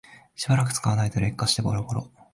[0.33, 2.09] しばらく使わないと劣化してボロボロ